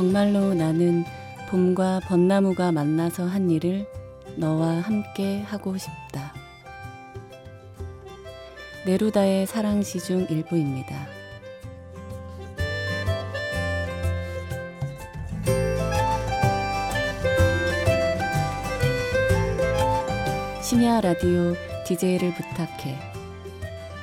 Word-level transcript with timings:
정말로 0.00 0.54
나는 0.54 1.04
봄과 1.50 2.00
벚나무가 2.06 2.72
만나서 2.72 3.26
한 3.26 3.50
일을 3.50 3.86
너와 4.36 4.80
함께 4.80 5.42
하고 5.42 5.76
싶다. 5.76 6.32
네루다의 8.86 9.46
사랑시 9.46 10.00
중 10.00 10.26
일부입니다. 10.30 11.06
심야 20.62 21.02
라디오 21.02 21.54
DJ를 21.84 22.32
부탁해. 22.32 22.98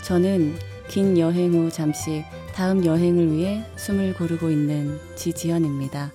저는 0.03 0.59
긴 0.89 1.17
여행 1.17 1.53
후 1.53 1.71
잠시 1.71 2.23
다음 2.57 2.83
여행을 2.83 3.33
위해 3.33 3.63
숨을 3.75 4.15
고르고 4.15 4.49
있는 4.49 4.97
지지연입니다. 5.15 6.11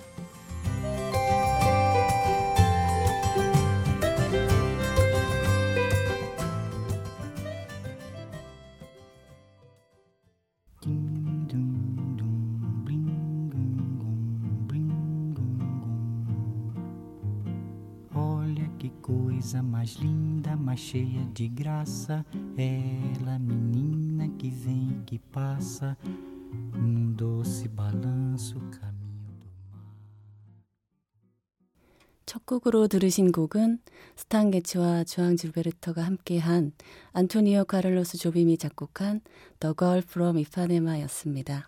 첫 32.53 32.59
곡으로 32.59 32.87
들으신 32.87 33.31
곡은 33.31 33.79
스탄 34.15 34.51
게츠와 34.51 35.05
주앙 35.05 35.35
질베르터가 35.37 36.03
함께한 36.03 36.71
안토니오 37.13 37.65
카를로스 37.65 38.19
조빔이 38.19 38.59
작곡한 38.59 39.21
The 39.59 39.73
Girl 39.75 40.03
from 40.05 40.37
Ipanema였습니다. 40.37 41.67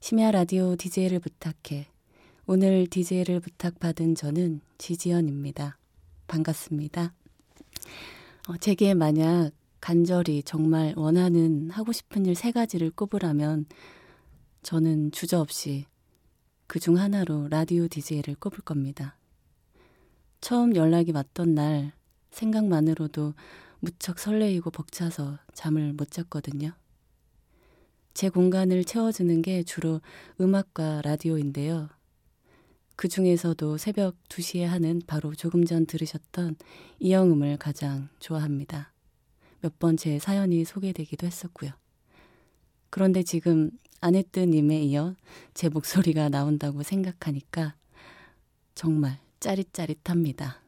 심야 0.00 0.32
라디오 0.32 0.74
DJ를 0.74 1.20
부탁해. 1.20 1.86
오늘 2.46 2.88
DJ를 2.88 3.38
부탁받은 3.38 4.16
저는 4.16 4.62
지지연입니다. 4.78 5.78
반갑습니다. 6.26 7.14
어, 8.48 8.56
제게 8.58 8.94
만약 8.94 9.52
간절히 9.80 10.42
정말 10.42 10.92
원하는 10.96 11.70
하고 11.70 11.92
싶은 11.92 12.26
일 12.26 12.34
세 12.34 12.50
가지를 12.50 12.90
꼽으라면 12.90 13.66
저는 14.64 15.12
주저없이 15.12 15.84
그 16.66 16.80
중 16.80 16.98
하나로 16.98 17.46
라디오 17.46 17.86
DJ를 17.86 18.34
꼽을 18.40 18.58
겁니다. 18.64 19.16
처음 20.40 20.76
연락이 20.76 21.12
왔던 21.12 21.54
날 21.54 21.92
생각만으로도 22.30 23.34
무척 23.80 24.18
설레이고 24.18 24.70
벅차서 24.70 25.38
잠을 25.54 25.92
못 25.92 26.10
잤거든요. 26.10 26.72
제 28.14 28.28
공간을 28.28 28.84
채워주는 28.84 29.42
게 29.42 29.62
주로 29.62 30.00
음악과 30.40 31.02
라디오인데요. 31.02 31.88
그 32.96 33.08
중에서도 33.08 33.76
새벽 33.76 34.16
2시에 34.28 34.62
하는 34.64 35.02
바로 35.06 35.34
조금 35.34 35.64
전 35.66 35.84
들으셨던 35.86 36.56
이영음을 37.00 37.58
가장 37.58 38.08
좋아합니다. 38.20 38.92
몇 39.60 39.78
번 39.78 39.96
제 39.96 40.18
사연이 40.18 40.64
소개되기도 40.64 41.26
했었고요. 41.26 41.72
그런데 42.90 43.22
지금 43.22 43.70
아네뜨님에 44.00 44.80
이어 44.84 45.14
제 45.52 45.68
목소리가 45.68 46.28
나온다고 46.30 46.82
생각하니까 46.82 47.74
정말 48.74 49.18
짜릿짜릿합니다. 49.40 50.62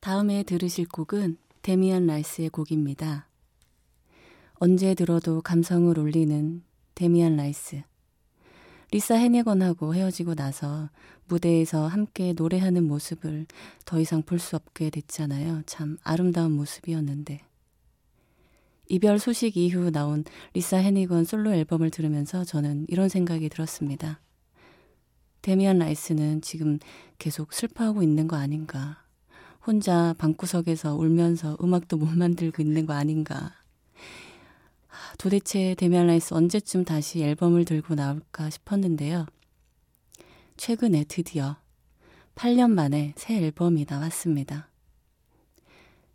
다음에 0.00 0.42
들으실 0.42 0.88
곡은 0.88 1.36
데미안 1.62 2.06
라이스의 2.06 2.48
곡입니다. 2.50 3.28
언제 4.54 4.94
들어도 4.94 5.42
감성을 5.42 5.98
울리는 5.98 6.62
데미안 6.94 7.36
라이스. 7.36 7.82
리사 8.92 9.14
해니건하고 9.14 9.94
헤어지고 9.94 10.34
나서 10.34 10.90
무대에서 11.28 11.86
함께 11.86 12.32
노래하는 12.32 12.84
모습을 12.88 13.46
더 13.84 14.00
이상 14.00 14.22
볼 14.22 14.38
수 14.38 14.56
없게 14.56 14.90
됐잖아요. 14.90 15.62
참 15.66 15.96
아름다운 16.02 16.52
모습이었는데. 16.52 17.40
이별 18.88 19.20
소식 19.20 19.56
이후 19.56 19.90
나온 19.92 20.24
리사 20.54 20.78
해니건 20.78 21.24
솔로 21.24 21.52
앨범을 21.52 21.90
들으면서 21.90 22.42
저는 22.42 22.86
이런 22.88 23.08
생각이 23.08 23.48
들었습니다. 23.48 24.20
데미안 25.42 25.78
라이스는 25.78 26.42
지금 26.42 26.78
계속 27.18 27.52
슬퍼하고 27.52 28.02
있는 28.02 28.28
거 28.28 28.36
아닌가. 28.36 29.02
혼자 29.66 30.14
방구석에서 30.18 30.96
울면서 30.96 31.56
음악도 31.62 31.96
못 31.96 32.08
만들고 32.08 32.62
있는 32.62 32.86
거 32.86 32.92
아닌가. 32.92 33.54
도대체 35.18 35.74
데미안 35.76 36.06
라이스 36.06 36.34
언제쯤 36.34 36.84
다시 36.84 37.22
앨범을 37.22 37.64
들고 37.64 37.94
나올까 37.94 38.50
싶었는데요. 38.50 39.26
최근에 40.56 41.04
드디어 41.08 41.56
8년 42.34 42.70
만에 42.70 43.14
새 43.16 43.36
앨범이 43.36 43.86
나왔습니다. 43.88 44.68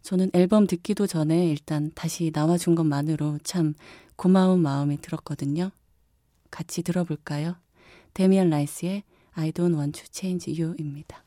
저는 0.02 0.30
앨범 0.34 0.68
듣기도 0.68 1.07
전에 1.07 1.47
일단 1.50 1.92
다시 1.96 2.31
나와준 2.34 2.75
것만으로 2.75 3.40
참 3.44 3.74
고마운 4.16 4.62
마음이 4.62 4.97
들었거든요. 5.02 5.72
같이 6.52 6.84
들어볼까요? 6.84 7.56
데미안 8.13 8.50
라이스의 8.50 9.03
I 9.38 9.51
don't 9.51 9.75
want 9.75 10.01
to 10.01 10.07
change 10.12 10.50
you입니다. 10.50 11.23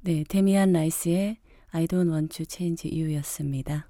네, 0.00 0.24
데미안 0.26 0.72
라이스의 0.72 1.36
I 1.70 1.86
don't 1.86 2.10
want 2.10 2.36
to 2.36 2.46
change 2.48 2.90
you였습니다. 2.90 3.88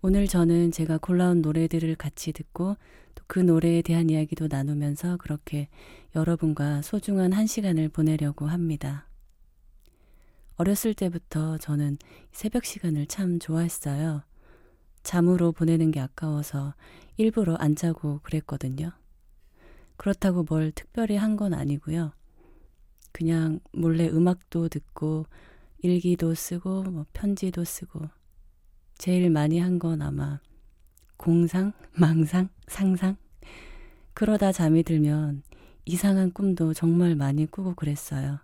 오늘 0.00 0.26
저는 0.26 0.70
제가 0.72 0.98
골라온 0.98 1.42
노래들을 1.42 1.94
같이 1.96 2.32
듣고 2.32 2.76
또 3.14 3.24
그 3.26 3.40
노래에 3.40 3.82
대한 3.82 4.08
이야기도 4.08 4.46
나누면서 4.48 5.18
그렇게 5.18 5.68
여러분과 6.16 6.80
소중한 6.80 7.32
한 7.32 7.46
시간을 7.46 7.90
보내려고 7.90 8.46
합니다. 8.46 9.06
어렸을 10.56 10.94
때부터 10.94 11.58
저는 11.58 11.98
새벽 12.32 12.64
시간을 12.64 13.06
참 13.06 13.38
좋아했어요. 13.38 14.22
잠으로 15.02 15.52
보내는 15.52 15.90
게 15.90 16.00
아까워서 16.00 16.74
일부러 17.18 17.54
안 17.56 17.76
자고 17.76 18.20
그랬거든요. 18.22 18.92
그렇다고 19.98 20.44
뭘 20.48 20.72
특별히 20.72 21.16
한 21.16 21.36
건 21.36 21.52
아니고요. 21.52 22.12
그냥 23.12 23.60
몰래 23.72 24.08
음악도 24.08 24.68
듣고 24.68 25.26
일기도 25.80 26.34
쓰고 26.34 26.82
뭐 26.84 27.06
편지도 27.12 27.64
쓰고 27.64 28.00
제일 28.98 29.30
많이 29.30 29.58
한 29.60 29.78
건 29.78 30.02
아마 30.02 30.40
공상, 31.16 31.72
망상, 31.94 32.48
상상 32.66 33.16
그러다 34.14 34.52
잠이 34.52 34.82
들면 34.82 35.42
이상한 35.84 36.32
꿈도 36.32 36.74
정말 36.74 37.14
많이 37.14 37.46
꾸고 37.46 37.74
그랬어요. 37.74 38.40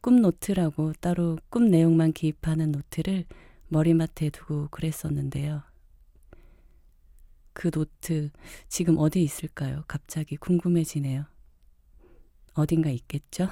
꿈 0.00 0.20
노트라고 0.20 0.92
따로 1.00 1.38
꿈 1.48 1.70
내용만 1.70 2.12
기입하는 2.12 2.72
노트를 2.72 3.26
머리맡에 3.68 4.30
두고 4.30 4.68
그랬었는데요. 4.70 5.62
그 7.52 7.70
노트 7.70 8.30
지금 8.68 8.98
어디 8.98 9.22
있을까요? 9.22 9.84
갑자기 9.86 10.36
궁금해지네요. 10.36 11.24
어딘가 12.54 12.90
있겠죠? 12.90 13.48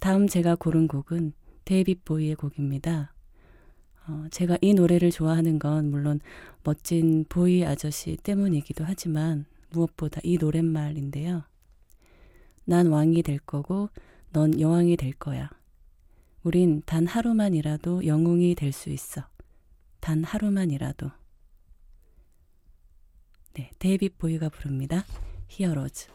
다음 0.00 0.26
제가 0.28 0.54
고른 0.54 0.86
곡은 0.88 1.32
데이빗 1.64 2.04
보위의 2.04 2.34
곡입니다. 2.34 3.12
어, 4.08 4.26
제가 4.30 4.58
이 4.60 4.74
노래를 4.74 5.10
좋아하는 5.10 5.58
건 5.58 5.90
물론 5.90 6.20
멋진 6.64 7.24
보위 7.28 7.64
아저씨 7.64 8.16
때문이기도 8.16 8.84
하지만 8.84 9.46
무엇보다 9.70 10.20
이 10.24 10.38
노랫말인데요. 10.38 11.44
난 12.64 12.86
왕이 12.88 13.22
될 13.22 13.38
거고 13.38 13.90
넌 14.32 14.58
여왕이 14.58 14.96
될 14.96 15.12
거야. 15.12 15.50
우린 16.42 16.82
단 16.84 17.06
하루만이라도 17.06 18.06
영웅이 18.06 18.54
될 18.54 18.72
수 18.72 18.90
있어. 18.90 19.22
단 20.00 20.24
하루만이라도. 20.24 21.10
네, 23.54 23.70
데이빗 23.78 24.18
보이가 24.18 24.48
부릅니다. 24.48 25.04
히어로즈. 25.48 26.08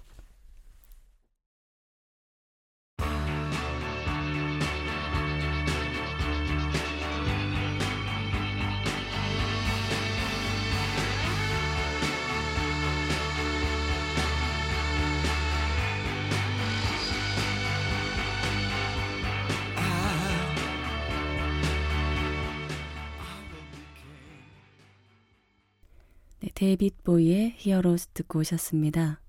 데이빗 26.54 27.04
보위의 27.04 27.54
Heroes 27.58 28.08
듣고 28.14 28.40
오셨습니다. 28.40 29.22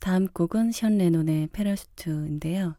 다음 0.00 0.26
곡은 0.26 0.72
션 0.72 0.98
레논의 0.98 1.48
Parachute인데요. 1.52 2.76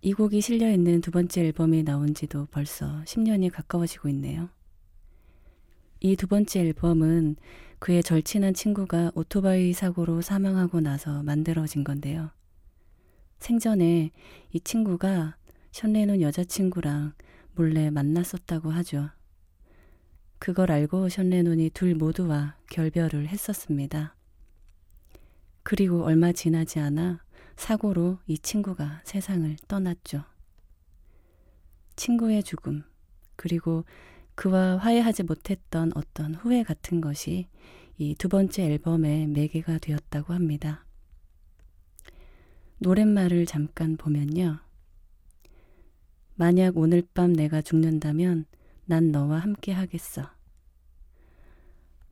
이 0.00 0.12
곡이 0.12 0.40
실려 0.40 0.70
있는 0.70 1.00
두 1.00 1.10
번째 1.10 1.42
앨범이 1.42 1.82
나온 1.84 2.14
지도 2.14 2.46
벌써 2.50 3.02
10년이 3.04 3.50
가까워지고 3.52 4.08
있네요. 4.08 4.48
이 6.00 6.16
두 6.16 6.26
번째 6.26 6.60
앨범은 6.60 7.36
그의 7.78 8.02
절친한 8.02 8.54
친구가 8.54 9.12
오토바이 9.14 9.72
사고로 9.72 10.20
사망하고 10.20 10.80
나서 10.80 11.22
만들어진 11.22 11.84
건데요. 11.84 12.30
생전에 13.38 14.10
이 14.50 14.60
친구가 14.60 15.36
션 15.70 15.92
레논 15.92 16.20
여자친구랑 16.20 17.12
몰래 17.54 17.90
만났었다고 17.90 18.70
하죠. 18.70 19.10
그걸 20.42 20.72
알고 20.72 21.08
션 21.08 21.30
레논이 21.30 21.70
둘 21.70 21.94
모두와 21.94 22.56
결별을 22.68 23.28
했었습니다. 23.28 24.16
그리고 25.62 26.02
얼마 26.02 26.32
지나지 26.32 26.80
않아 26.80 27.22
사고로 27.54 28.18
이 28.26 28.36
친구가 28.36 29.02
세상을 29.04 29.54
떠났죠. 29.68 30.24
친구의 31.94 32.42
죽음, 32.42 32.82
그리고 33.36 33.84
그와 34.34 34.78
화해하지 34.78 35.22
못했던 35.22 35.92
어떤 35.94 36.34
후회 36.34 36.64
같은 36.64 37.00
것이 37.00 37.46
이 37.98 38.16
두 38.16 38.28
번째 38.28 38.64
앨범의 38.64 39.28
매개가 39.28 39.78
되었다고 39.78 40.32
합니다. 40.32 40.84
노랫말을 42.78 43.46
잠깐 43.46 43.96
보면요. 43.96 44.58
만약 46.34 46.76
오늘 46.76 47.04
밤 47.14 47.32
내가 47.32 47.62
죽는다면 47.62 48.46
난 48.84 49.12
너와 49.12 49.38
함께 49.38 49.72
하겠어. 49.72 50.28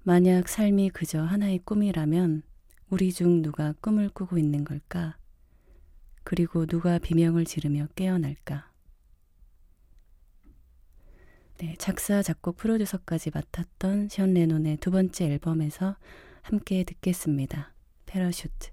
만약 0.03 0.49
삶이 0.49 0.91
그저 0.91 1.23
하나의 1.23 1.59
꿈이라면 1.65 2.43
우리 2.89 3.13
중 3.13 3.43
누가 3.43 3.73
꿈을 3.81 4.09
꾸고 4.09 4.39
있는 4.39 4.65
걸까? 4.65 5.17
그리고 6.25 6.67
누가 6.67 6.99
비명을 6.99 7.45
지르며 7.45 7.87
깨어날까? 7.95 8.71
네, 11.59 11.75
작사, 11.79 12.23
작곡, 12.23 12.57
프로듀서까지 12.57 13.31
맡았던 13.35 14.09
션 14.09 14.33
레논의 14.33 14.79
두 14.79 14.91
번째 14.91 15.27
앨범에서 15.27 15.97
함께 16.43 16.85
듣겠습니다. 16.85 17.75
패러슈트. 18.07 18.71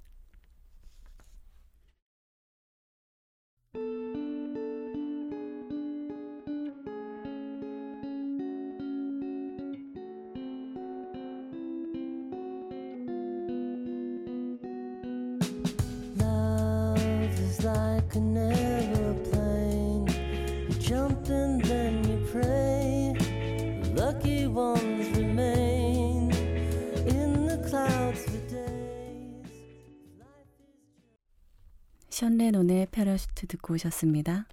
오셨습니다. 33.77 34.47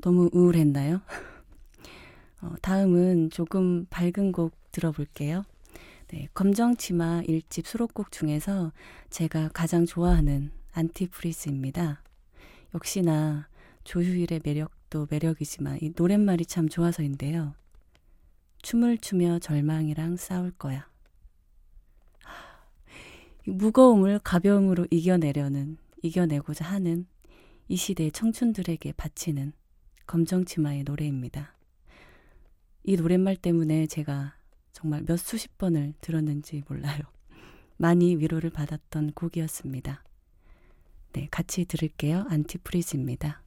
너무 0.00 0.30
우울했나요? 0.32 1.00
어, 2.42 2.54
다음은 2.62 3.30
조금 3.30 3.86
밝은 3.90 4.32
곡 4.32 4.54
들어볼게요. 4.72 5.44
네, 6.08 6.28
검정치마 6.32 7.22
1집 7.22 7.66
수록곡 7.66 8.12
중에서 8.12 8.72
제가 9.10 9.50
가장 9.52 9.84
좋아하는 9.84 10.50
안티프리즈입니다. 10.72 12.02
역시나 12.74 13.48
조휴일의 13.84 14.40
매력도 14.44 15.08
매력이지만 15.10 15.78
이 15.82 15.92
노랫말이 15.94 16.46
참 16.46 16.68
좋아서인데요. 16.68 17.54
춤을 18.62 18.98
추며 18.98 19.38
절망이랑 19.38 20.16
싸울 20.16 20.52
거야. 20.52 20.88
무거움을 23.44 24.20
가벼움으로 24.22 24.86
이겨내려는, 24.90 25.78
이겨내고자 26.02 26.64
하는 26.64 27.06
이 27.70 27.76
시대의 27.76 28.10
청춘들에게 28.10 28.94
바치는 28.94 29.52
검정치마의 30.08 30.82
노래입니다. 30.82 31.54
이 32.82 32.96
노랫말 32.96 33.36
때문에 33.36 33.86
제가 33.86 34.34
정말 34.72 35.04
몇 35.06 35.16
수십 35.16 35.56
번을 35.56 35.94
들었는지 36.00 36.64
몰라요. 36.68 36.98
많이 37.76 38.16
위로를 38.16 38.50
받았던 38.50 39.12
곡이었습니다. 39.12 40.02
네, 41.12 41.28
같이 41.30 41.64
들을게요. 41.64 42.26
안티프리즈입니다. 42.28 43.40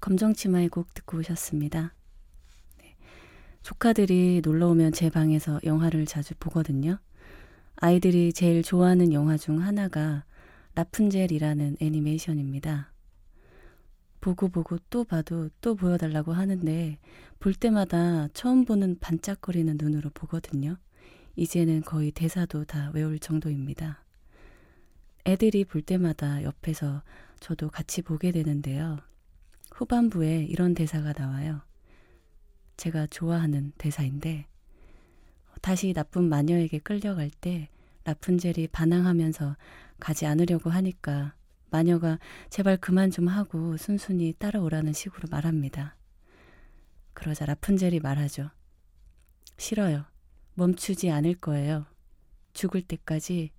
검정치마의 0.00 0.70
곡 0.70 0.92
듣고 0.94 1.18
오셨습니다. 1.18 1.94
네. 2.78 2.96
조카들이 3.62 4.40
놀러 4.42 4.68
오면 4.68 4.92
제 4.92 5.08
방에서 5.08 5.60
영화를 5.62 6.04
자주 6.04 6.34
보거든요. 6.40 6.98
아이들이 7.76 8.32
제일 8.32 8.62
좋아하는 8.62 9.12
영화 9.12 9.36
중 9.36 9.62
하나가 9.62 10.24
라푼젤이라는 10.74 11.76
애니메이션입니다. 11.80 12.92
보고 14.20 14.48
보고 14.48 14.78
또 14.90 15.04
봐도 15.04 15.48
또 15.60 15.76
보여달라고 15.76 16.32
하는데 16.32 16.98
볼 17.38 17.54
때마다 17.54 18.28
처음 18.34 18.64
보는 18.64 18.98
반짝거리는 19.00 19.76
눈으로 19.80 20.10
보거든요. 20.12 20.76
이제는 21.36 21.82
거의 21.82 22.10
대사도 22.10 22.64
다 22.64 22.90
외울 22.94 23.18
정도입니다. 23.18 24.04
애들이 25.26 25.64
볼 25.64 25.82
때마다 25.82 26.42
옆에서 26.42 27.02
저도 27.40 27.70
같이 27.70 28.02
보게 28.02 28.32
되는데요. 28.32 28.98
후반부에 29.72 30.44
이런 30.44 30.74
대사가 30.74 31.12
나와요. 31.16 31.60
제가 32.76 33.06
좋아하는 33.06 33.72
대사인데, 33.78 34.46
다시 35.60 35.92
나쁜 35.92 36.24
마녀에게 36.28 36.78
끌려갈 36.78 37.30
때 37.30 37.68
라푼젤이 38.04 38.68
반항하면서 38.68 39.56
가지 39.98 40.26
않으려고 40.26 40.70
하니까 40.70 41.34
마녀가 41.70 42.18
제발 42.48 42.76
그만 42.78 43.10
좀 43.10 43.28
하고 43.28 43.76
순순히 43.76 44.32
따라오라는 44.38 44.92
식으로 44.92 45.28
말합니다. 45.30 45.96
그러자 47.12 47.44
라푼젤이 47.44 48.00
말하죠. 48.00 48.50
싫어요. 49.58 50.06
멈추지 50.54 51.10
않을 51.10 51.34
거예요. 51.34 51.84
죽을 52.54 52.82
때까지 52.82 53.50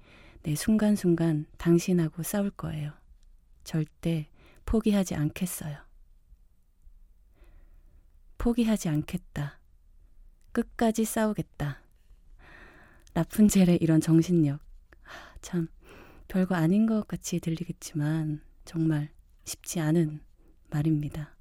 내 0.44 0.56
순간순간 0.56 1.46
당신하고 1.58 2.24
싸울 2.24 2.50
거예요. 2.52 2.94
절대 3.64 4.30
포기하지 4.66 5.16
않겠어요. 5.16 5.78
포기하지 8.38 8.90
않겠다. 8.90 9.60
끝까지 10.52 11.06
싸우겠다. 11.06 11.82
라푼젤의 13.14 13.78
이런 13.82 14.02
정신력. 14.02 14.60
참, 15.42 15.68
별거 16.28 16.56
아닌 16.56 16.86
것 16.86 17.08
같이 17.08 17.40
들리겠지만, 17.40 18.42
정말 18.66 19.10
쉽지 19.44 19.80
않은 19.80 20.22
말입니다. 20.70 21.36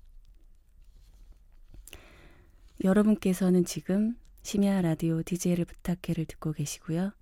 여러분께서는 2.82 3.64
지금 3.64 4.16
심야 4.42 4.80
라디오 4.80 5.22
DJ를 5.22 5.64
부탁해를 5.64 6.24
듣고 6.26 6.52
계시고요. 6.52 7.12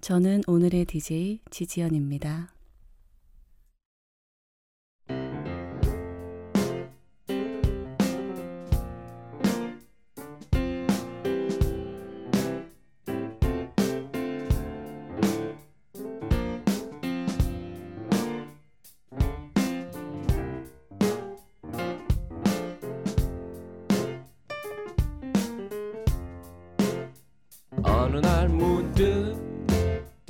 저는 0.00 0.40
오늘의 0.46 0.86
DJ 0.86 1.40
지지연입니다. 1.50 2.54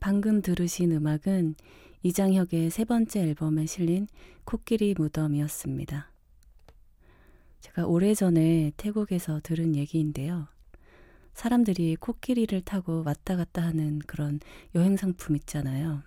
방금 0.00 0.40
들으신 0.40 0.92
음악은 0.92 1.56
이장혁의 2.02 2.70
세 2.70 2.86
번째 2.86 3.20
앨범에 3.20 3.66
실린 3.66 4.08
코끼리 4.44 4.94
무덤이었습니다. 4.96 6.10
제가 7.60 7.86
오래전에 7.86 8.72
태국에서 8.78 9.40
들은 9.42 9.76
얘기인데요. 9.76 10.48
사람들이 11.34 11.96
코끼리를 11.96 12.58
타고 12.62 13.02
왔다 13.04 13.36
갔다 13.36 13.62
하는 13.62 13.98
그런 14.06 14.40
여행 14.74 14.96
상품 14.96 15.36
있잖아요. 15.36 16.02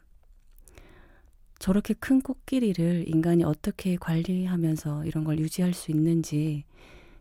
저렇게 1.59 1.93
큰 1.93 2.19
코끼리를 2.19 3.07
인간이 3.07 3.43
어떻게 3.43 3.95
관리하면서 3.95 5.05
이런 5.05 5.23
걸 5.23 5.37
유지할 5.37 5.73
수 5.73 5.91
있는지 5.91 6.65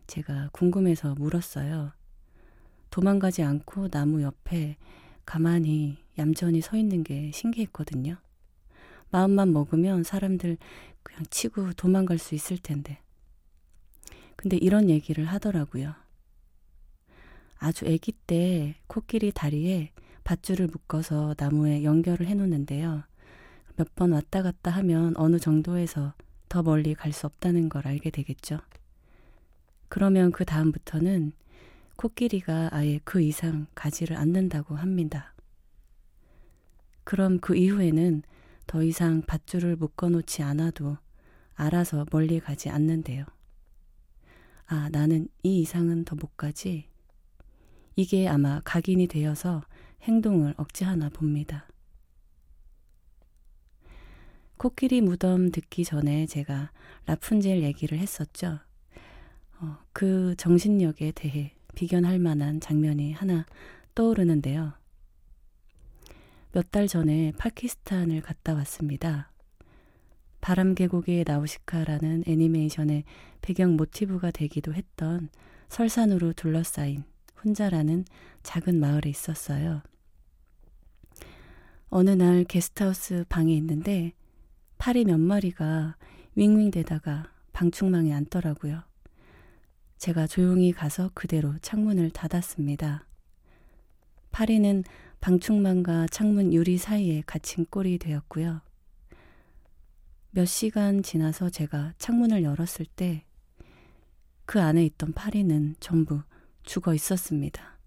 제가 0.07 0.49
궁금해서 0.51 1.13
물었어요. 1.15 1.91
도망가지 2.89 3.43
않고 3.43 3.89
나무 3.89 4.23
옆에 4.23 4.77
가만히 5.25 5.97
얌전히 6.17 6.61
서 6.61 6.77
있는 6.77 7.03
게 7.03 7.31
신기했거든요. 7.33 8.17
마음만 9.11 9.53
먹으면 9.53 10.03
사람들 10.03 10.57
그냥 11.03 11.25
치고 11.29 11.73
도망갈 11.73 12.17
수 12.17 12.35
있을 12.35 12.57
텐데. 12.57 12.99
근데 14.35 14.57
이런 14.57 14.89
얘기를 14.89 15.25
하더라고요. 15.25 15.93
아주 17.57 17.85
아기 17.85 18.11
때 18.11 18.75
코끼리 18.87 19.31
다리에 19.31 19.91
밧줄을 20.23 20.67
묶어서 20.67 21.35
나무에 21.37 21.83
연결을 21.83 22.27
해 22.27 22.33
놓는데요. 22.33 23.03
몇 23.75 23.87
번 23.95 24.11
왔다 24.11 24.41
갔다 24.43 24.71
하면 24.71 25.13
어느 25.17 25.39
정도에서 25.39 26.13
더 26.49 26.61
멀리 26.61 26.93
갈 26.93 27.11
수 27.13 27.25
없다는 27.25 27.69
걸 27.69 27.87
알게 27.87 28.09
되겠죠. 28.11 28.59
그러면 29.89 30.31
그 30.31 30.45
다음부터는 30.45 31.33
코끼리가 31.95 32.69
아예 32.71 32.99
그 33.03 33.21
이상 33.21 33.67
가지를 33.75 34.17
않는다고 34.17 34.75
합니다. 34.75 35.33
그럼 37.03 37.39
그 37.39 37.55
이후에는 37.55 38.23
더 38.67 38.83
이상 38.83 39.21
밧줄을 39.21 39.75
묶어 39.75 40.09
놓지 40.09 40.41
않아도 40.43 40.97
알아서 41.55 42.05
멀리 42.11 42.39
가지 42.39 42.69
않는데요. 42.69 43.25
아, 44.65 44.89
나는 44.89 45.27
이 45.43 45.59
이상은 45.61 46.05
더 46.05 46.15
못 46.15 46.35
가지. 46.37 46.87
이게 47.95 48.27
아마 48.27 48.61
각인이 48.63 49.07
되어서 49.07 49.63
행동을 50.03 50.53
억제하나 50.57 51.09
봅니다. 51.09 51.67
코끼리 54.57 55.01
무덤 55.01 55.51
듣기 55.51 55.83
전에 55.83 56.25
제가 56.25 56.71
라푼젤 57.05 57.61
얘기를 57.63 57.99
했었죠. 57.99 58.59
어, 59.59 59.77
그 59.91 60.35
정신력에 60.37 61.11
대해 61.11 61.53
비견할 61.75 62.19
만한 62.19 62.59
장면이 62.59 63.13
하나 63.13 63.45
떠오르는데요. 63.95 64.73
몇 66.51 66.71
달 66.71 66.87
전에 66.87 67.31
파키스탄을 67.37 68.21
갔다 68.21 68.53
왔습니다. 68.53 69.31
바람 70.39 70.75
계곡의 70.75 71.23
나우시카라는 71.25 72.23
애니메이션의 72.27 73.05
배경 73.41 73.75
모티브가 73.75 74.31
되기도 74.31 74.73
했던 74.73 75.29
설산으로 75.69 76.33
둘러싸인 76.33 77.03
혼자라는 77.43 78.05
작은 78.43 78.79
마을에 78.79 79.09
있었어요. 79.09 79.81
어느 81.89 82.09
날 82.09 82.43
게스트하우스 82.43 83.25
방에 83.29 83.55
있는데 83.55 84.13
파리 84.77 85.05
몇 85.05 85.19
마리가 85.19 85.95
윙윙대다가 86.35 87.31
방충망에 87.53 88.11
앉더라고요. 88.13 88.83
제가 89.97 90.27
조용히 90.27 90.71
가서 90.71 91.11
그대로 91.13 91.53
창문을 91.61 92.11
닫았습니다. 92.11 93.05
파리는 94.31 94.83
방충망과 95.21 96.07
창문 96.07 96.53
유리 96.53 96.77
사이에 96.77 97.23
갇힌 97.25 97.65
꼴이 97.65 97.97
되었고요. 97.99 98.61
몇 100.31 100.45
시간 100.45 101.03
지나서 101.03 101.49
제가 101.49 101.93
창문을 101.97 102.43
열었을 102.43 102.85
때 102.85 103.23
그 104.45 104.61
안에 104.61 104.85
있던 104.85 105.13
파리는 105.13 105.75
전부 105.79 106.21
죽어 106.63 106.93
있었습니다. 106.93 107.79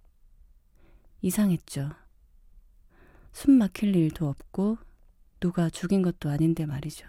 이상했죠. 1.21 1.91
숨 3.33 3.53
막힐 3.55 3.95
일도 3.95 4.29
없고 4.29 4.79
누가 5.41 5.69
죽인 5.69 6.03
것도 6.03 6.31
아닌데 6.31 6.65
말이죠. 6.65 7.07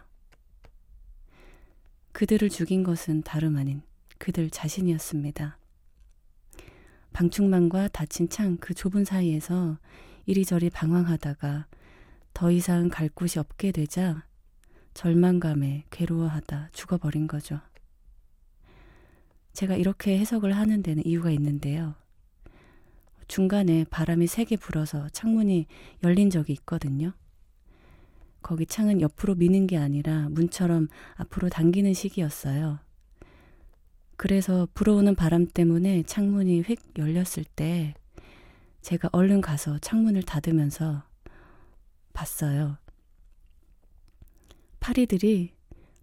그들을 2.12 2.50
죽인 2.50 2.84
것은 2.84 3.22
다름 3.22 3.58
아닌 3.58 3.82
그들 4.20 4.50
자신이었습니다. 4.50 5.58
방충망과 7.14 7.88
닫힌 7.90 8.30
창 8.30 8.58
그 8.60 8.74
좁은 8.74 9.06
사이에서 9.06 9.80
이리저리 10.26 10.70
방황하다가 10.70 11.68
더 12.34 12.52
이상 12.52 12.90
갈 12.90 13.10
곳이 13.10 13.40
없게 13.40 13.72
되자 13.72 14.24
절망감에 14.94 15.86
괴로워하다 15.90 16.70
죽어버린 16.74 17.28
거죠. 17.28 17.60
제가 19.54 19.76
이렇게 19.76 20.20
해석을 20.20 20.56
하는 20.56 20.84
데는 20.84 21.06
이유가 21.06 21.32
있는데요. 21.32 21.96
중간에 23.28 23.86
바람이 23.90 24.28
세게 24.28 24.58
불어서 24.58 25.10
창문이 25.10 25.66
열린 26.04 26.30
적이 26.30 26.54
있거든요. 26.54 27.14
거기 28.42 28.66
창은 28.66 29.02
옆으로 29.02 29.36
미는 29.36 29.66
게 29.68 29.78
아니라 29.78 30.30
문처럼 30.30 30.88
앞으로 31.16 31.50
당기는 31.50 31.94
식이었어요. 31.94 32.80
그래서 34.18 34.68
불어오는 34.74 35.14
바람 35.14 35.46
때문에 35.46 36.02
창문이 36.04 36.62
휙 36.64 36.80
열렸을 36.98 37.44
때 37.56 37.94
제가 38.82 39.10
얼른 39.12 39.42
가서 39.42 39.78
창문을 39.78 40.24
닫으면서 40.24 41.04
봤어요. 42.14 42.78
파리들이 44.80 45.54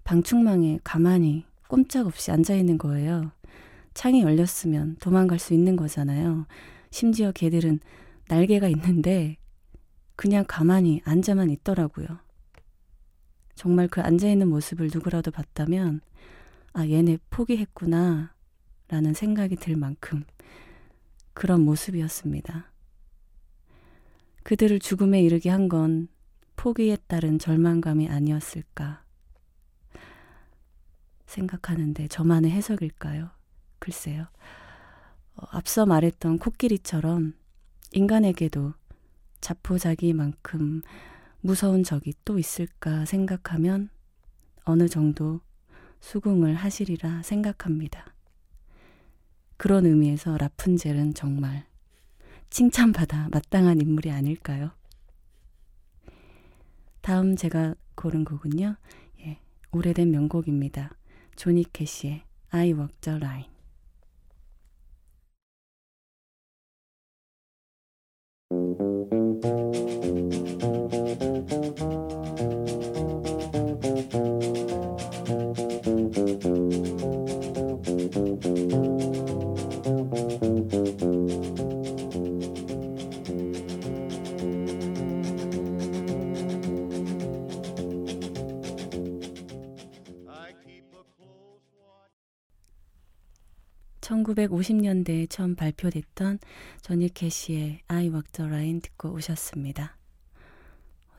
방충망에 0.05 0.79
가만히 0.85 1.45
꼼짝없이 1.67 2.31
앉아 2.31 2.55
있는 2.55 2.79
거예요. 2.79 3.33
창이 3.95 4.23
열렸으면 4.23 4.97
도망갈 5.01 5.41
수 5.41 5.53
있는 5.53 5.75
거잖아요. 5.75 6.47
심지어 6.91 7.33
개들은 7.33 7.81
날개가 8.29 8.69
있는데 8.69 9.37
그냥 10.15 10.45
가만히 10.47 11.01
앉아만 11.05 11.51
있더라고요. 11.51 12.07
정말 13.57 13.89
그 13.89 14.01
앉아 14.01 14.29
있는 14.29 14.49
모습을 14.49 14.91
누구라도 14.93 15.33
봤다면 15.33 16.01
아, 16.75 16.87
얘네 16.87 17.19
포기했구나 17.31 18.35
라는 18.89 19.15
생각이 19.15 19.57
들 19.57 19.77
만큼 19.77 20.25
그런 21.33 21.61
모습이었습니다. 21.63 22.71
그들을 24.43 24.79
죽음에 24.81 25.23
이르게 25.23 25.51
한 25.51 25.69
건 25.69 26.09
포기에 26.57 26.97
따른 27.07 27.39
절망감이 27.39 28.09
아니었을까 28.09 29.03
생각하는데 31.27 32.09
저만의 32.09 32.51
해석일까요? 32.51 33.31
글쎄요. 33.79 34.27
어, 35.37 35.47
앞서 35.51 35.85
말했던 35.87 36.39
코끼리처럼 36.39 37.35
인간에게도 37.93 38.75
자포자기만큼 39.41 40.83
무서운 41.41 41.83
적이 41.83 42.15
또 42.25 42.39
있을까 42.39 43.05
생각하면 43.05 43.91
어느 44.65 44.89
정도 44.89 45.41
수긍을 46.05 46.55
하시리라 46.55 47.23
생각합니다. 47.23 48.05
그런 49.57 49.87
의미에서 49.87 50.37
라푼젤은 50.37 51.15
정말 51.15 51.65
칭찬받아 52.51 53.31
마땅한 53.31 53.81
인물이 53.81 54.11
아닐까요? 54.11 54.73
다음 57.01 57.37
제가 57.37 57.75
고른 57.95 58.27
곡은요. 58.27 58.77
예, 59.21 59.39
오래된 59.73 60.11
명곡입니다. 60.11 60.91
조니 61.37 61.65
캐시의 61.73 62.23
I 62.51 62.75
Walk 62.75 62.95
the 63.01 63.19
Line. 63.19 63.54
1950년대에 94.65 95.29
처음 95.29 95.55
발표됐던 95.55 96.39
저니 96.81 97.13
캐시의 97.13 97.81
I 97.89 98.09
Walk 98.09 98.33
the 98.33 98.51
Line 98.51 98.81
듣고 98.81 99.13
오셨습니다. 99.13 99.97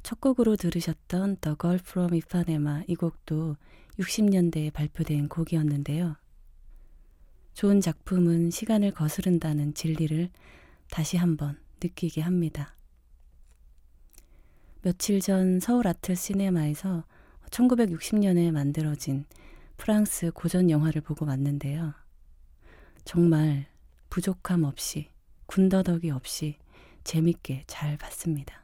첫 0.04 0.20
곡으로 0.22 0.56
들으셨던 0.56 1.38
The 1.42 1.56
Girl 1.60 1.80
from 1.80 2.14
Ipanema 2.14 2.84
이 2.88 2.96
곡도 2.96 3.56
60년대에 4.00 4.74
발표된 4.74 5.30
곡이었는데요. 5.30 6.16
좋은 7.54 7.82
작품은 7.82 8.52
시간을 8.52 8.92
거스른다는 8.92 9.74
진리를 9.74 10.30
다시 10.90 11.18
한번 11.18 11.58
느끼게 11.82 12.22
합니다. 12.22 12.76
며칠 14.82 15.20
전 15.22 15.60
서울 15.60 15.88
아틀 15.88 16.16
시네마에서 16.16 17.06
1960년에 17.50 18.52
만들어진 18.52 19.26
프랑스 19.78 20.32
고전 20.32 20.70
영화를 20.70 21.02
보고 21.02 21.26
왔는데요. 21.26 21.94
정말 23.06 23.68
부족함 24.10 24.64
없이 24.64 25.10
군더더기 25.46 26.10
없이 26.10 26.58
재밌게 27.04 27.64
잘 27.68 27.98
봤습니다. 27.98 28.64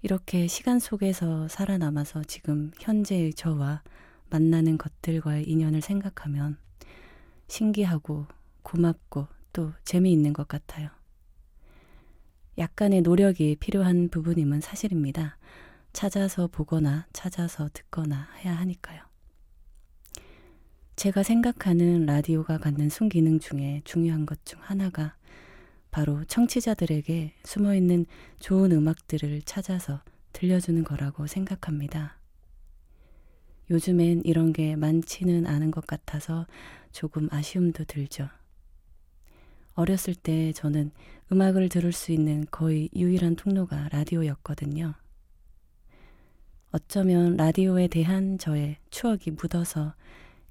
이렇게 0.00 0.46
시간 0.46 0.78
속에서 0.78 1.48
살아남아서 1.48 2.22
지금 2.24 2.70
현재의 2.78 3.34
저와 3.34 3.82
만나는 4.30 4.78
것들과의 4.78 5.48
인연을 5.48 5.80
생각하면 5.80 6.56
신기하고 7.48 8.26
고맙고 8.62 9.26
또 9.52 9.72
재미있는 9.84 10.32
것 10.32 10.46
같아요. 10.46 10.90
약간의 12.58 13.02
노력이 13.02 13.56
필요한 13.56 14.08
부분임은 14.08 14.60
사실입니다. 14.60 15.36
찾아서 15.92 16.46
보거나 16.46 17.06
찾아서 17.12 17.68
듣거나 17.72 18.28
해야 18.38 18.54
하니까요. 18.54 19.13
제가 20.96 21.22
생각하는 21.24 22.06
라디오가 22.06 22.58
갖는 22.58 22.88
순기능 22.88 23.40
중에 23.40 23.82
중요한 23.84 24.26
것 24.26 24.44
중 24.44 24.60
하나가 24.62 25.16
바로 25.90 26.24
청취자들에게 26.24 27.34
숨어 27.44 27.74
있는 27.74 28.06
좋은 28.38 28.72
음악들을 28.72 29.42
찾아서 29.42 30.02
들려주는 30.32 30.82
거라고 30.84 31.26
생각합니다. 31.26 32.18
요즘엔 33.70 34.22
이런 34.24 34.52
게 34.52 34.76
많지는 34.76 35.46
않은 35.46 35.70
것 35.70 35.86
같아서 35.86 36.46
조금 36.92 37.28
아쉬움도 37.30 37.84
들죠. 37.84 38.28
어렸을 39.74 40.14
때 40.14 40.52
저는 40.52 40.92
음악을 41.32 41.68
들을 41.68 41.92
수 41.92 42.12
있는 42.12 42.46
거의 42.50 42.88
유일한 42.94 43.34
통로가 43.34 43.88
라디오였거든요. 43.90 44.94
어쩌면 46.70 47.36
라디오에 47.36 47.88
대한 47.88 48.38
저의 48.38 48.76
추억이 48.90 49.30
묻어서 49.36 49.94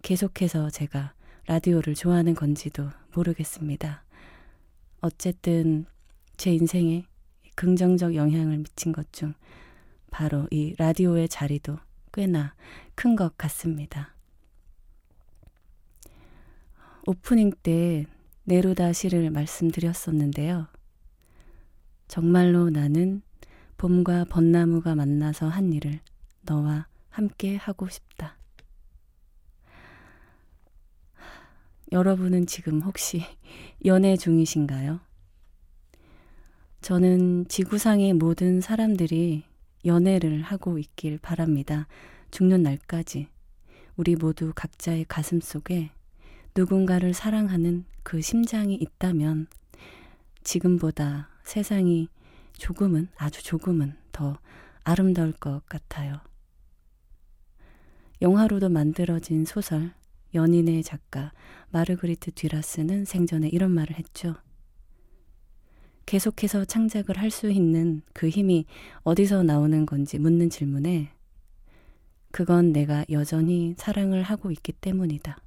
계속해서 0.04 0.70
제가 0.70 1.14
라디오를 1.48 1.96
좋아하는 1.96 2.36
건지도 2.36 2.90
모르겠습니다. 3.16 4.04
어쨌든 5.00 5.86
제 6.36 6.54
인생에 6.54 7.06
긍정적 7.56 8.14
영향을 8.16 8.58
미친 8.58 8.92
것 8.92 9.12
중 9.14 9.34
바로 10.12 10.46
이 10.52 10.76
라디오의 10.78 11.30
자리도 11.30 11.78
꽤나 12.12 12.54
큰 12.96 13.16
것 13.16 13.38
같습니다. 13.38 14.14
오프닝 17.08 17.54
때 17.64 18.06
네루다 18.44 18.92
시를 18.92 19.30
말씀드렸었는데요. 19.32 20.68
정말로 22.10 22.70
나는 22.70 23.22
봄과 23.78 24.26
벚나무가 24.26 24.96
만나서 24.96 25.48
한 25.48 25.72
일을 25.72 26.02
너와 26.42 26.88
함께 27.10 27.56
하고 27.56 27.88
싶다. 27.88 28.38
여러분은 31.94 32.48
지금 32.48 32.82
혹시 32.82 33.22
연애 33.86 34.18
중이신가요? 34.18 35.00
저는 36.82 37.48
지구상의 37.48 38.14
모든 38.14 38.62
사람들이 38.62 39.44
연애를 39.86 40.42
하고 40.42 40.80
있길 40.80 41.20
바랍니다. 41.20 41.88
죽는 42.32 42.64
날까지 42.64 43.28
우리 43.96 44.16
모두 44.16 44.54
각자의 44.56 45.06
가슴 45.08 45.40
속에 45.40 45.92
누군가를 46.56 47.14
사랑하는 47.14 47.86
그 48.02 48.22
심장이 48.22 48.74
있다면 48.74 49.46
지금보다 50.44 51.30
세상이 51.44 52.10
조금은, 52.54 53.08
아주 53.18 53.44
조금은 53.44 53.96
더 54.12 54.40
아름다울 54.84 55.32
것 55.34 55.62
같아요. 55.68 56.20
영화로도 58.20 58.70
만들어진 58.70 59.46
소설 59.46 59.92
연인의 60.34 60.84
작가 60.84 61.32
마르그리트 61.70 62.32
듀라스는 62.32 63.06
생전에 63.06 63.50
이런 63.50 63.72
말을 63.72 63.98
했죠. 63.98 64.36
계속해서 66.06 66.66
창작을 66.66 67.18
할 67.18 67.32
수 67.32 67.50
있는 67.50 68.02
그 68.14 68.30
힘이 68.30 68.66
어디서 69.04 69.44
나오는 69.44 69.86
건지 69.86 70.20
묻는 70.20 70.50
질문에 70.50 71.12
그건 72.32 72.72
내가 72.74 73.06
여전히 73.10 73.74
사랑을 73.78 74.24
하고 74.24 74.52
있기 74.52 74.72
때문이다. 74.74 75.38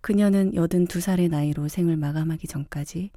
그녀는 0.00 0.52
82살의 0.52 1.30
나이로 1.30 1.68
생을 1.68 1.96
마감하기 1.96 2.46
전까지 2.48 3.10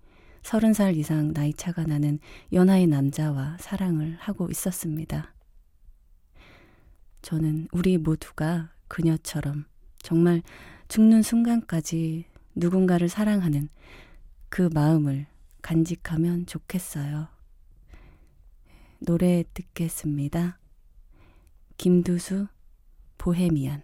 30살 0.44 0.96
이상 0.96 1.34
나이 1.34 1.54
차가 1.54 1.84
나는 1.84 2.20
연하의 2.54 2.88
남자와 2.88 3.58
사랑을 3.60 4.16
하고 4.20 4.50
있었습니다. 4.52 5.35
저는 7.26 7.68
우리 7.72 7.98
모두가 7.98 8.70
그녀처럼 8.88 9.66
정말 9.98 10.44
죽는 10.90 11.24
순간까지 11.24 12.26
누군가를 12.54 13.10
사랑하는 13.10 13.70
그 14.50 14.70
마음을 14.72 15.26
간직하면 15.64 16.46
좋겠어요. 16.46 17.28
노래 19.00 19.44
듣겠습니다. 19.56 20.60
김두수, 21.78 22.46
보헤미안. 23.18 23.82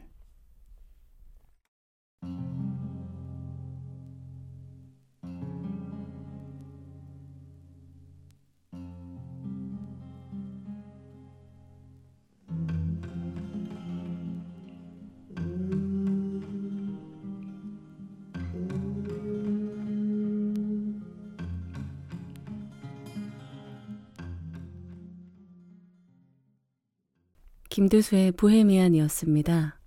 김두수의 27.72 28.34
보헤미안이었습니다. 28.34 29.80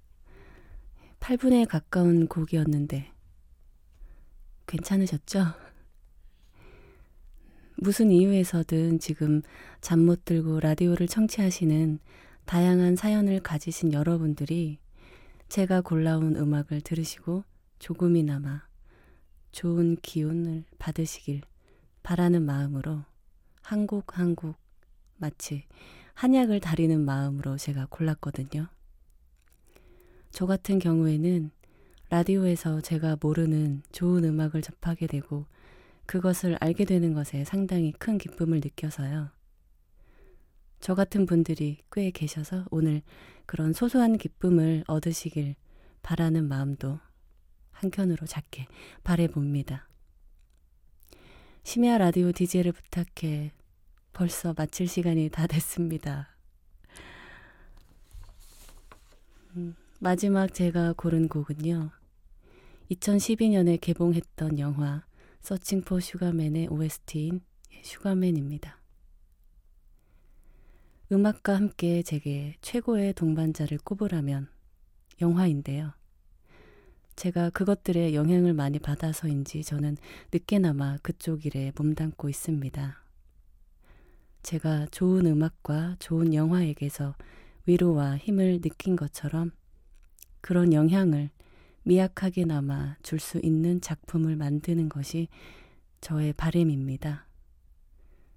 8분에 1.21 1.69
가까운 1.69 2.27
곡이었는데 2.29 3.13
괜찮으셨죠? 4.67 5.45
무슨 7.77 8.11
이유에서든 8.11 9.01
지금 9.01 9.43
잠 9.83 10.01
못 10.01 10.25
들고 10.25 10.61
라디오를 10.61 11.07
청취하시는 11.07 11.99
다양한 12.47 12.97
사연을 12.97 13.41
가지신 13.41 13.93
여러분들이 13.93 14.79
제가 15.51 15.83
골라온 15.83 16.37
음악을 16.37 16.81
들으시고 16.81 17.45
조금이나마 17.81 18.63
좋은 19.53 19.97
기운을 20.01 20.65
받으시길 20.79 21.43
바라는 22.03 22.47
마음으로 22.47 23.05
한 23.61 23.87
곡 23.87 24.19
한 24.19 24.35
곡 24.35 24.57
마치 25.19 25.65
한약을 26.15 26.61
다리는 26.61 27.05
마음으로 27.05 27.57
제가 27.57 27.87
골랐거든요. 27.91 28.69
저 30.31 30.47
같은 30.47 30.79
경우에는 30.79 31.51
라디오에서 32.11 32.81
제가 32.81 33.17
모르는 33.21 33.83
좋은 33.93 34.25
음악을 34.25 34.63
접하게 34.63 35.07
되고 35.07 35.47
그것을 36.07 36.57
알게 36.61 36.85
되는 36.85 37.15
것에 37.15 37.45
상당히 37.45 37.93
큰 37.93 38.19
기쁨을 38.19 38.61
느껴서요. 38.61 39.31
저 40.81 40.95
같은 40.95 41.25
분들이 41.27 41.79
꽤 41.91 42.11
계셔서 42.11 42.67
오늘 42.71 43.03
그런 43.47 43.73
소소한 43.73 44.19
기쁨을 44.19 44.85
얻으시길 44.87 45.55
바라는 46.03 46.47
마음도 46.47 47.01
한켠으로 47.73 48.27
작게 48.27 48.67
바래봅니다. 49.03 49.89
심야 51.63 51.97
라디오 51.97 52.33
DJ를 52.33 52.73
부탁해 52.73 53.53
벌써 54.15 54.55
마칠 54.57 54.87
시간이 54.87 55.29
다 55.29 55.47
됐습니다. 55.49 56.29
음, 59.57 59.75
마지막 60.01 60.55
제가 60.55 60.95
고른 60.97 61.29
곡은요. 61.29 61.91
2012년에 62.93 63.81
개봉했던 63.81 64.61
영화 64.61 65.05
서칭 65.41 65.83
포 65.83 65.99
슈가맨의 65.99 66.69
OST인 66.69 67.41
슈가맨입니다. 67.83 68.81
음악과 71.11 71.57
함께 71.57 72.03
제게 72.03 72.55
최고의 72.63 73.15
동반자를 73.15 73.79
꼽으라면 73.79 74.49
영화인데요. 75.21 75.93
제가 77.17 77.51
그것들의 77.51 78.15
영향을 78.15 78.55
많이 78.55 78.79
받아서인지 78.79 79.65
저는 79.65 79.97
늦게나마 80.33 80.99
그쪽 81.03 81.47
일에 81.47 81.73
몸담고 81.77 82.29
있습니다. 82.29 83.04
제가 84.45 84.87
좋은 84.91 85.25
음악과 85.25 85.97
좋은 85.99 86.35
영화에게서 86.35 87.15
위로와 87.65 88.19
힘을 88.19 88.61
느낀 88.61 88.95
것처럼 88.95 89.53
그런 90.43 90.75
영향을 90.75 91.31
미약하게나마 91.85 92.97
줄 93.03 93.21
수 93.21 93.41
있는 93.43 93.81
작품을 93.81 94.37
만드는 94.37 94.91
것이 94.91 95.29
저의 96.03 96.35
바램입니다. 96.35 97.27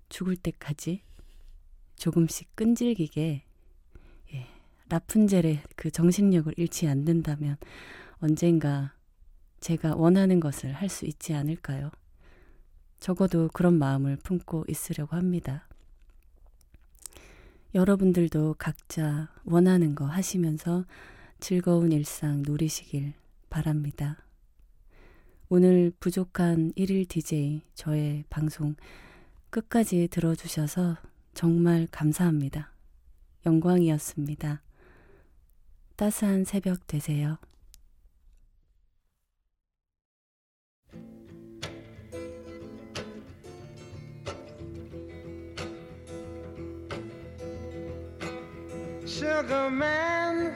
죽을 0.07 0.37
때까지 0.37 1.01
조금씩 1.97 2.55
끈질기게 2.55 3.43
예, 4.33 4.47
라푼젤의 4.87 5.63
그 5.75 5.91
정신력을 5.91 6.53
잃지 6.55 6.87
않는다면 6.87 7.57
언젠가 8.19 8.93
제가 9.59 9.95
원하는 9.95 10.39
것을 10.39 10.71
할 10.71 10.87
수 10.87 11.05
있지 11.05 11.33
않을까요? 11.33 11.91
적어도 13.01 13.49
그런 13.49 13.77
마음을 13.77 14.15
품고 14.15 14.65
있으려고 14.69 15.17
합니다. 15.17 15.67
여러분들도 17.75 18.55
각자 18.57 19.29
원하는 19.43 19.93
거 19.93 20.05
하시면서 20.05 20.85
즐거운 21.39 21.91
일상 21.91 22.43
누리시길 22.45 23.13
바랍니다. 23.49 24.23
오늘 25.49 25.91
부족한 25.99 26.73
1일 26.73 27.07
DJ 27.07 27.61
저의 27.73 28.23
방송 28.29 28.75
끝까지 29.49 30.07
들어주셔서 30.09 30.97
정말 31.33 31.87
감사합니다. 31.91 32.71
영광이었습니다. 33.45 34.61
따스한 35.95 36.43
새벽 36.43 36.85
되세요. 36.87 37.37
Sugar 49.17 49.71
man, 49.71 50.53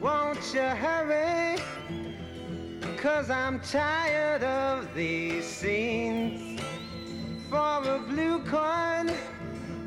won't 0.00 0.40
you 0.52 0.60
hurry? 0.60 1.56
Cause 2.96 3.30
I'm 3.30 3.60
tired 3.60 4.42
of 4.42 4.92
these 4.92 5.44
scenes. 5.44 6.60
For 7.48 7.56
a 7.56 8.02
blue 8.08 8.40
coin, 8.40 9.14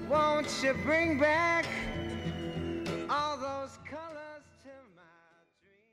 won't 0.08 0.48
you 0.64 0.76
bring 0.86 1.20
back? 1.20 1.66